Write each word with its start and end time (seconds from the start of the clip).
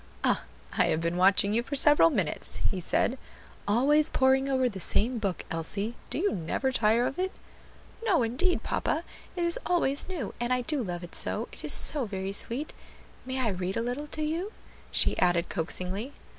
"Ah! 0.23 0.45
I 0.79 0.85
have 0.85 0.99
been 0.99 1.15
watching 1.15 1.53
you 1.53 1.61
for 1.61 1.75
several 1.75 2.09
minutes," 2.09 2.59
he 2.71 2.79
said; 2.81 3.19
"always 3.67 4.09
poring 4.09 4.49
over 4.49 4.67
the 4.67 4.79
same 4.79 5.19
book, 5.19 5.45
Elsie; 5.51 5.93
do 6.09 6.17
you 6.17 6.31
never 6.33 6.71
tire 6.71 7.05
of 7.05 7.19
it?" 7.19 7.31
"No, 8.03 8.23
indeed, 8.23 8.63
papa; 8.63 9.03
it 9.35 9.43
is 9.43 9.59
always 9.63 10.09
new, 10.09 10.33
and 10.39 10.51
I 10.51 10.61
do 10.61 10.81
love 10.81 11.03
it 11.03 11.13
so; 11.13 11.47
it 11.51 11.63
is 11.63 11.71
so 11.71 12.05
very 12.05 12.31
sweet. 12.31 12.73
May 13.27 13.41
I 13.41 13.49
read 13.49 13.77
a 13.77 13.83
little 13.83 14.07
to 14.07 14.23
you?" 14.23 14.51
she 14.89 15.19
added 15.19 15.49
coaxingly. 15.49 16.13